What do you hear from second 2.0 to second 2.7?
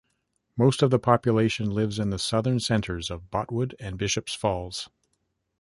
the southern